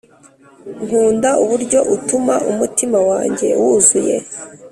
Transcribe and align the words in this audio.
nkunda 0.85 1.29
uburyo 1.43 1.79
utuma 1.95 2.35
umutima 2.51 2.97
wanjye 3.09 3.47
wuzuye 3.61 4.15